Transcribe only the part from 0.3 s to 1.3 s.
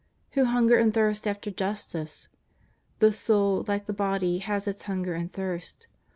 Who hunger and thirst